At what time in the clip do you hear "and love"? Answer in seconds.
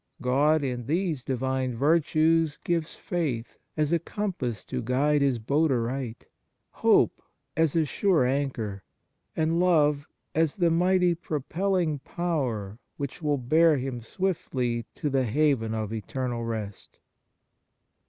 9.35-10.07